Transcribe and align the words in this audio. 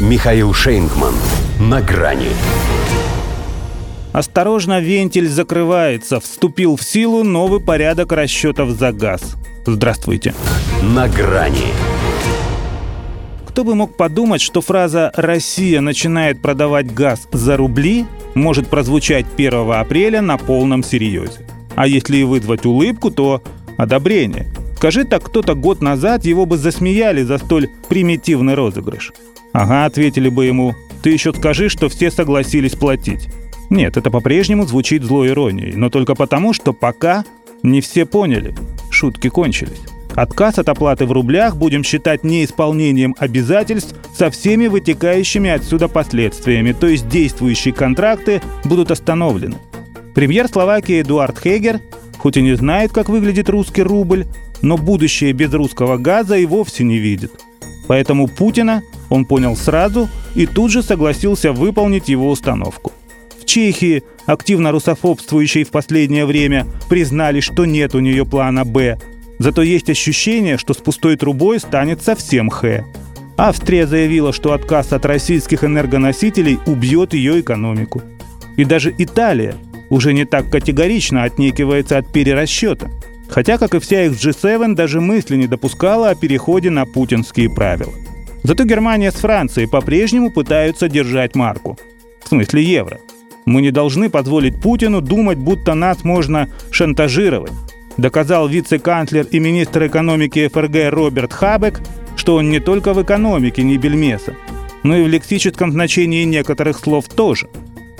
Михаил 0.00 0.54
Шейнгман. 0.54 1.12
На 1.58 1.82
грани. 1.82 2.28
Осторожно, 4.12 4.78
вентиль 4.78 5.28
закрывается. 5.28 6.20
Вступил 6.20 6.76
в 6.76 6.84
силу 6.84 7.24
новый 7.24 7.58
порядок 7.58 8.12
расчетов 8.12 8.70
за 8.70 8.92
газ. 8.92 9.34
Здравствуйте. 9.66 10.34
На 10.82 11.08
грани. 11.08 11.72
Кто 13.48 13.64
бы 13.64 13.74
мог 13.74 13.96
подумать, 13.96 14.40
что 14.40 14.60
фраза 14.60 15.10
«Россия 15.16 15.80
начинает 15.80 16.40
продавать 16.40 16.94
газ 16.94 17.26
за 17.32 17.56
рубли» 17.56 18.06
может 18.34 18.68
прозвучать 18.68 19.26
1 19.36 19.72
апреля 19.72 20.22
на 20.22 20.38
полном 20.38 20.84
серьезе. 20.84 21.44
А 21.74 21.88
если 21.88 22.18
и 22.18 22.22
вызвать 22.22 22.64
улыбку, 22.64 23.10
то 23.10 23.42
одобрение. 23.76 24.46
Скажи 24.76 25.02
так 25.02 25.24
кто-то 25.24 25.56
год 25.56 25.82
назад, 25.82 26.24
его 26.24 26.46
бы 26.46 26.56
засмеяли 26.56 27.24
за 27.24 27.38
столь 27.38 27.68
примитивный 27.88 28.54
розыгрыш. 28.54 29.12
Ага, 29.52 29.86
ответили 29.86 30.28
бы 30.28 30.44
ему, 30.44 30.74
ты 31.02 31.10
еще 31.10 31.32
скажи, 31.32 31.68
что 31.68 31.88
все 31.88 32.10
согласились 32.10 32.74
платить. 32.74 33.28
Нет, 33.70 33.96
это 33.96 34.10
по-прежнему 34.10 34.66
звучит 34.66 35.02
злой 35.02 35.28
иронией, 35.28 35.74
но 35.74 35.90
только 35.90 36.14
потому, 36.14 36.52
что 36.52 36.72
пока 36.72 37.24
не 37.62 37.80
все 37.80 38.06
поняли. 38.06 38.54
Шутки 38.90 39.28
кончились. 39.28 39.80
Отказ 40.14 40.58
от 40.58 40.68
оплаты 40.68 41.06
в 41.06 41.12
рублях 41.12 41.56
будем 41.56 41.84
считать 41.84 42.24
неисполнением 42.24 43.14
обязательств 43.18 43.94
со 44.16 44.30
всеми 44.30 44.66
вытекающими 44.66 45.50
отсюда 45.50 45.86
последствиями, 45.86 46.72
то 46.72 46.88
есть 46.88 47.08
действующие 47.08 47.72
контракты 47.72 48.42
будут 48.64 48.90
остановлены. 48.90 49.56
Премьер 50.14 50.48
Словакии 50.48 51.02
Эдуард 51.02 51.38
Хегер, 51.38 51.80
хоть 52.18 52.36
и 52.36 52.42
не 52.42 52.56
знает, 52.56 52.90
как 52.90 53.08
выглядит 53.08 53.48
русский 53.48 53.82
рубль, 53.82 54.26
но 54.62 54.76
будущее 54.76 55.32
без 55.32 55.52
русского 55.52 55.98
газа 55.98 56.36
и 56.36 56.46
вовсе 56.46 56.82
не 56.82 56.98
видит. 56.98 57.32
Поэтому 57.86 58.26
Путина 58.26 58.82
он 59.10 59.24
понял 59.24 59.56
сразу 59.56 60.08
и 60.34 60.46
тут 60.46 60.70
же 60.70 60.82
согласился 60.82 61.52
выполнить 61.52 62.08
его 62.08 62.30
установку. 62.30 62.92
В 63.40 63.44
Чехии, 63.44 64.02
активно 64.26 64.72
русофобствующей 64.72 65.64
в 65.64 65.70
последнее 65.70 66.26
время, 66.26 66.66
признали, 66.88 67.40
что 67.40 67.64
нет 67.64 67.94
у 67.94 68.00
нее 68.00 68.26
плана 68.26 68.64
«Б», 68.64 68.98
Зато 69.38 69.62
есть 69.62 69.88
ощущение, 69.88 70.58
что 70.58 70.74
с 70.74 70.78
пустой 70.78 71.16
трубой 71.16 71.60
станет 71.60 72.02
совсем 72.02 72.50
Х. 72.50 72.84
Австрия 73.36 73.86
заявила, 73.86 74.32
что 74.32 74.52
отказ 74.52 74.92
от 74.92 75.06
российских 75.06 75.62
энергоносителей 75.62 76.58
убьет 76.66 77.14
ее 77.14 77.40
экономику. 77.40 78.02
И 78.56 78.64
даже 78.64 78.92
Италия 78.98 79.54
уже 79.90 80.12
не 80.12 80.24
так 80.24 80.50
категорично 80.50 81.22
отнекивается 81.22 81.98
от 81.98 82.12
перерасчета. 82.12 82.90
Хотя, 83.28 83.58
как 83.58 83.74
и 83.74 83.78
вся 83.78 84.06
их 84.06 84.12
G7, 84.12 84.74
даже 84.74 85.00
мысли 85.00 85.36
не 85.36 85.46
допускала 85.46 86.10
о 86.10 86.14
переходе 86.16 86.70
на 86.70 86.84
путинские 86.84 87.48
правила. 87.48 87.92
Зато 88.48 88.64
Германия 88.64 89.12
с 89.12 89.16
Францией 89.16 89.68
по-прежнему 89.68 90.30
пытаются 90.30 90.88
держать 90.88 91.34
марку. 91.34 91.78
В 92.24 92.28
смысле 92.28 92.62
евро. 92.62 92.98
Мы 93.44 93.60
не 93.60 93.70
должны 93.70 94.08
позволить 94.08 94.58
Путину 94.58 95.02
думать, 95.02 95.36
будто 95.36 95.74
нас 95.74 96.02
можно 96.02 96.48
шантажировать 96.70 97.52
доказал 97.98 98.48
вице-канцлер 98.48 99.26
и 99.30 99.38
министр 99.38 99.88
экономики 99.88 100.48
ФРГ 100.48 100.90
Роберт 100.90 101.34
Хабек, 101.34 101.82
что 102.16 102.36
он 102.36 102.48
не 102.48 102.58
только 102.58 102.94
в 102.94 103.02
экономике 103.02 103.62
не 103.64 103.76
бельмеса, 103.76 104.34
но 104.82 104.96
и 104.96 105.02
в 105.02 105.08
лексическом 105.08 105.72
значении 105.72 106.24
некоторых 106.24 106.78
слов 106.78 107.06
тоже. 107.06 107.50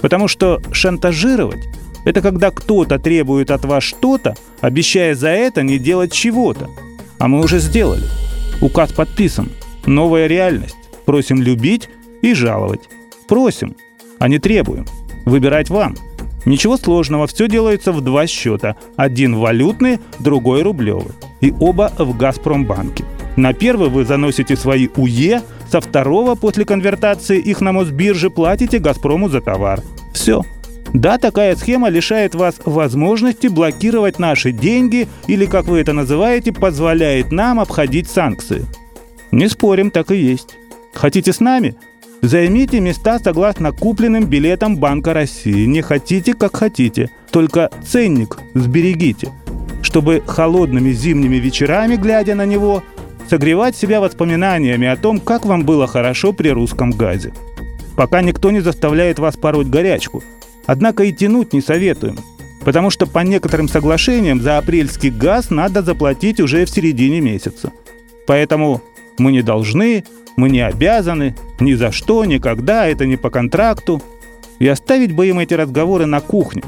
Потому 0.00 0.28
что 0.28 0.62
шантажировать– 0.72 1.68
это 2.06 2.22
когда 2.22 2.50
кто-то 2.50 2.98
требует 2.98 3.50
от 3.50 3.66
вас 3.66 3.84
что-то, 3.84 4.34
обещая 4.62 5.14
за 5.14 5.28
это 5.28 5.62
не 5.62 5.78
делать 5.78 6.12
чего-то. 6.12 6.70
А 7.18 7.28
мы 7.28 7.42
уже 7.42 7.58
сделали. 7.58 8.04
Указ 8.62 8.92
подписан. 8.92 9.50
Новая 9.88 10.26
реальность. 10.26 10.76
Просим 11.04 11.42
любить 11.42 11.88
и 12.22 12.34
жаловать. 12.34 12.88
Просим, 13.26 13.74
а 14.18 14.28
не 14.28 14.38
требуем. 14.38 14.86
Выбирать 15.24 15.70
вам– 15.70 15.96
Ничего 16.48 16.78
сложного, 16.78 17.26
все 17.26 17.46
делается 17.46 17.92
в 17.92 18.00
два 18.00 18.26
счета. 18.26 18.76
Один 18.96 19.36
валютный, 19.36 19.98
другой 20.18 20.62
рублевый. 20.62 21.12
И 21.42 21.52
оба 21.60 21.92
в 21.98 22.16
«Газпромбанке». 22.16 23.04
На 23.36 23.52
первый 23.52 23.90
вы 23.90 24.06
заносите 24.06 24.56
свои 24.56 24.88
УЕ, 24.96 25.42
со 25.70 25.82
второго 25.82 26.36
после 26.36 26.64
конвертации 26.64 27.38
их 27.38 27.60
на 27.60 27.72
Мосбирже 27.72 28.30
платите 28.30 28.78
«Газпрому» 28.78 29.28
за 29.28 29.42
товар. 29.42 29.82
Все. 30.14 30.42
Да, 30.94 31.18
такая 31.18 31.54
схема 31.54 31.90
лишает 31.90 32.34
вас 32.34 32.54
возможности 32.64 33.48
блокировать 33.48 34.18
наши 34.18 34.50
деньги 34.50 35.06
или, 35.26 35.44
как 35.44 35.66
вы 35.66 35.80
это 35.80 35.92
называете, 35.92 36.52
позволяет 36.52 37.30
нам 37.30 37.60
обходить 37.60 38.08
санкции. 38.08 38.64
Не 39.30 39.48
спорим, 39.48 39.90
так 39.90 40.10
и 40.10 40.16
есть. 40.16 40.56
Хотите 40.94 41.32
с 41.32 41.40
нами? 41.40 41.76
Займите 42.22 42.80
места 42.80 43.18
согласно 43.18 43.72
купленным 43.72 44.24
билетам 44.24 44.76
Банка 44.76 45.14
России. 45.14 45.66
Не 45.66 45.82
хотите, 45.82 46.34
как 46.34 46.56
хотите. 46.56 47.10
Только 47.30 47.70
ценник 47.86 48.38
сберегите, 48.54 49.30
чтобы 49.82 50.22
холодными 50.26 50.90
зимними 50.90 51.36
вечерами, 51.36 51.96
глядя 51.96 52.34
на 52.34 52.46
него, 52.46 52.82
согревать 53.28 53.76
себя 53.76 54.00
воспоминаниями 54.00 54.88
о 54.88 54.96
том, 54.96 55.20
как 55.20 55.46
вам 55.46 55.64
было 55.64 55.86
хорошо 55.86 56.32
при 56.32 56.48
русском 56.48 56.90
газе. 56.90 57.32
Пока 57.96 58.22
никто 58.22 58.50
не 58.50 58.60
заставляет 58.60 59.18
вас 59.18 59.36
пороть 59.36 59.68
горячку. 59.68 60.22
Однако 60.66 61.04
и 61.04 61.12
тянуть 61.12 61.52
не 61.52 61.60
советуем, 61.60 62.18
потому 62.64 62.90
что 62.90 63.06
по 63.06 63.20
некоторым 63.20 63.68
соглашениям 63.68 64.40
за 64.40 64.58
апрельский 64.58 65.10
газ 65.10 65.50
надо 65.50 65.82
заплатить 65.82 66.40
уже 66.40 66.64
в 66.64 66.70
середине 66.70 67.20
месяца. 67.20 67.72
Поэтому 68.26 68.82
мы 69.18 69.32
не 69.32 69.42
должны 69.42 70.04
мы 70.38 70.50
не 70.50 70.60
обязаны, 70.60 71.34
ни 71.58 71.74
за 71.74 71.90
что, 71.90 72.24
никогда, 72.24 72.86
это 72.86 73.06
не 73.06 73.16
по 73.16 73.28
контракту. 73.28 74.00
И 74.60 74.68
оставить 74.68 75.10
бы 75.10 75.26
им 75.26 75.40
эти 75.40 75.54
разговоры 75.54 76.06
на 76.06 76.20
кухне. 76.20 76.62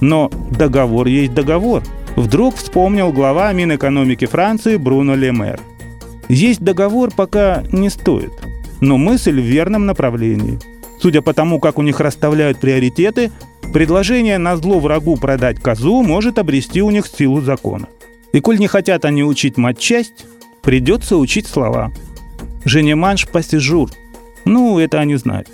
Но 0.00 0.30
договор 0.50 1.06
есть 1.06 1.34
договор. 1.34 1.82
Вдруг 2.16 2.56
вспомнил 2.56 3.12
глава 3.12 3.52
Минэкономики 3.52 4.24
Франции 4.24 4.78
Бруно 4.78 5.16
Лемер. 5.16 5.60
Есть 6.30 6.62
договор 6.62 7.10
пока 7.14 7.62
не 7.72 7.90
стоит, 7.90 8.32
но 8.80 8.96
мысль 8.96 9.38
в 9.38 9.44
верном 9.44 9.84
направлении. 9.84 10.58
Судя 10.98 11.20
по 11.20 11.34
тому, 11.34 11.60
как 11.60 11.78
у 11.78 11.82
них 11.82 12.00
расставляют 12.00 12.58
приоритеты, 12.58 13.30
предложение 13.74 14.38
на 14.38 14.56
зло 14.56 14.80
врагу 14.80 15.18
продать 15.18 15.60
козу 15.60 16.02
может 16.02 16.38
обрести 16.38 16.80
у 16.80 16.88
них 16.88 17.06
силу 17.06 17.42
закона. 17.42 17.88
И 18.32 18.40
коль 18.40 18.58
не 18.58 18.66
хотят 18.66 19.04
они 19.04 19.22
учить 19.22 19.58
матчасть, 19.58 20.24
придется 20.62 21.16
учить 21.16 21.46
слова– 21.46 21.92
Женеманш 22.64 23.26
пассижур. 23.26 23.90
Ну, 24.44 24.78
это 24.78 25.00
они 25.00 25.16
знают. 25.16 25.48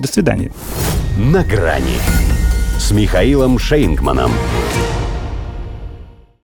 До 0.00 0.08
свидания. 0.08 0.52
На 1.18 1.44
грани 1.44 1.98
с 2.78 2.90
Михаилом 2.92 3.58
Шейнгманом. 3.58 4.32